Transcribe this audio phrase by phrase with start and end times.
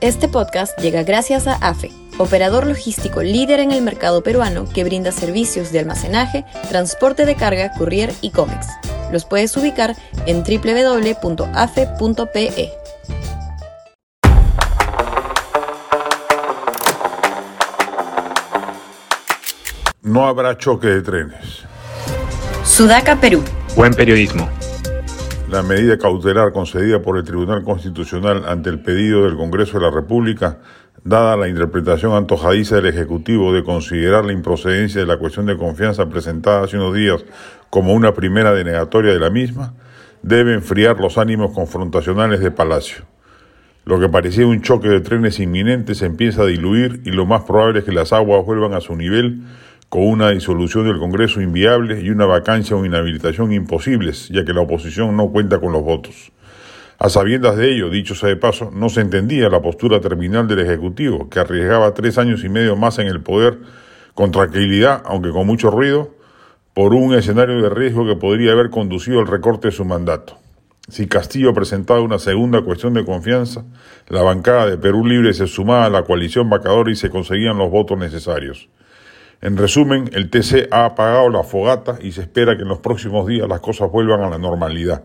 [0.00, 5.12] Este podcast llega gracias a AFE, operador logístico líder en el mercado peruano que brinda
[5.12, 8.66] servicios de almacenaje, transporte de carga, courier y cómics.
[9.12, 9.94] Los puedes ubicar
[10.24, 11.20] en www.afe.pe.
[20.00, 21.64] No habrá choque de trenes.
[22.64, 23.44] Sudaca, Perú.
[23.76, 24.48] Buen periodismo.
[25.50, 29.90] La medida cautelar concedida por el Tribunal Constitucional ante el pedido del Congreso de la
[29.90, 30.58] República,
[31.02, 36.08] dada la interpretación antojadiza del Ejecutivo de considerar la improcedencia de la cuestión de confianza
[36.08, 37.24] presentada hace unos días
[37.68, 39.74] como una primera denegatoria de la misma,
[40.22, 43.04] debe enfriar los ánimos confrontacionales de Palacio.
[43.84, 47.42] Lo que parecía un choque de trenes inminente se empieza a diluir y lo más
[47.42, 49.42] probable es que las aguas vuelvan a su nivel
[49.90, 54.60] con una disolución del Congreso inviable y una vacancia o inhabilitación imposibles, ya que la
[54.60, 56.30] oposición no cuenta con los votos.
[57.00, 60.60] A sabiendas de ello, dicho sea de paso, no se entendía la postura terminal del
[60.60, 63.58] Ejecutivo, que arriesgaba tres años y medio más en el poder
[64.14, 66.14] con tranquilidad, aunque con mucho ruido,
[66.72, 70.38] por un escenario de riesgo que podría haber conducido al recorte de su mandato.
[70.88, 73.64] Si Castillo presentaba una segunda cuestión de confianza,
[74.08, 77.72] la bancada de Perú Libre se sumaba a la coalición vacadora y se conseguían los
[77.72, 78.68] votos necesarios.
[79.42, 83.26] En resumen, el TC ha apagado la fogata y se espera que en los próximos
[83.26, 85.04] días las cosas vuelvan a la normalidad.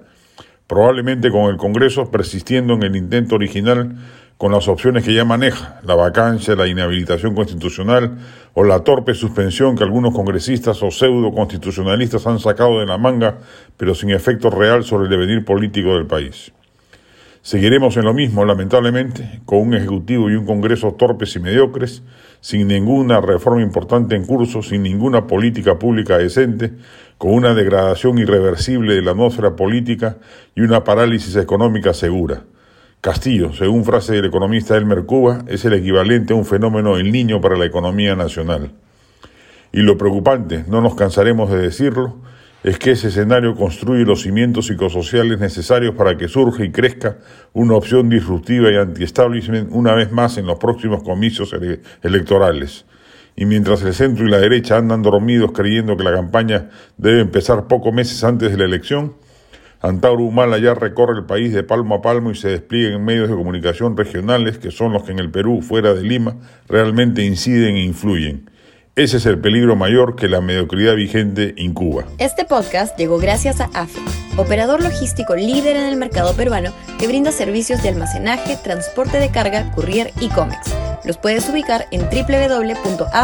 [0.67, 3.95] Probablemente con el Congreso persistiendo en el intento original
[4.37, 8.17] con las opciones que ya maneja, la vacancia, la inhabilitación constitucional
[8.53, 13.37] o la torpe suspensión que algunos congresistas o pseudo constitucionalistas han sacado de la manga,
[13.77, 16.51] pero sin efecto real sobre el devenir político del país.
[17.45, 22.01] Seguiremos en lo mismo, lamentablemente, con un Ejecutivo y un Congreso torpes y mediocres,
[22.41, 26.71] sin ninguna reforma importante en curso, sin ninguna política pública decente,
[27.19, 30.17] con una degradación irreversible de la atmósfera política
[30.55, 32.45] y una parálisis económica segura.
[32.99, 37.41] Castillo, según frase del economista Elmer Cuba, es el equivalente a un fenómeno el niño
[37.41, 38.71] para la economía nacional.
[39.71, 42.15] Y lo preocupante, no nos cansaremos de decirlo,
[42.65, 47.17] es que ese escenario construye los cimientos psicosociales necesarios para que surja y crezca
[47.53, 52.87] una opción disruptiva y anti-establishment una vez más en los próximos comicios ele electorales.
[53.35, 57.67] Y mientras el centro y la derecha andan dormidos creyendo que la campaña debe empezar
[57.67, 59.13] pocos meses antes de la elección,
[59.79, 63.29] Antauro Humala ya recorre el país de palmo a palmo y se despliega en medios
[63.29, 66.37] de comunicación regionales que son los que en el Perú, fuera de Lima,
[66.67, 68.49] realmente inciden e influyen.
[68.97, 72.05] Ese es el peligro mayor que la mediocridad vigente incuba.
[72.17, 73.99] Este podcast llegó gracias a AFE,
[74.37, 79.69] operador logístico líder en el mercado peruano que brinda servicios de almacenaje, transporte de carga,
[79.73, 80.73] courier y cómics.
[81.03, 83.19] Los puedes ubicar en www.afe.pe.